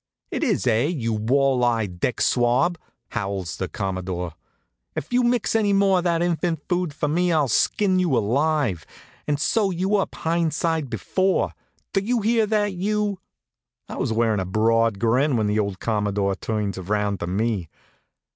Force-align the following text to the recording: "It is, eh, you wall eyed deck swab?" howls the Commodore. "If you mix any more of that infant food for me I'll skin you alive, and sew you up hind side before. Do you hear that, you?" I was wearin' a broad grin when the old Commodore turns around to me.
"It 0.31 0.43
is, 0.43 0.65
eh, 0.65 0.85
you 0.85 1.13
wall 1.13 1.63
eyed 1.63 1.99
deck 1.99 2.21
swab?" 2.21 2.79
howls 3.09 3.57
the 3.57 3.67
Commodore. 3.67 4.33
"If 4.95 5.13
you 5.13 5.21
mix 5.21 5.53
any 5.55 5.73
more 5.73 5.99
of 5.99 6.05
that 6.05 6.23
infant 6.23 6.67
food 6.67 6.91
for 6.91 7.07
me 7.07 7.31
I'll 7.31 7.47
skin 7.47 7.99
you 7.99 8.17
alive, 8.17 8.83
and 9.27 9.39
sew 9.39 9.69
you 9.69 9.97
up 9.97 10.15
hind 10.15 10.55
side 10.55 10.89
before. 10.89 11.51
Do 11.93 12.01
you 12.03 12.21
hear 12.21 12.47
that, 12.47 12.73
you?" 12.73 13.19
I 13.87 13.97
was 13.97 14.11
wearin' 14.11 14.39
a 14.39 14.43
broad 14.45 14.97
grin 14.97 15.37
when 15.37 15.45
the 15.45 15.59
old 15.59 15.79
Commodore 15.79 16.33
turns 16.33 16.79
around 16.79 17.19
to 17.19 17.27
me. 17.27 17.69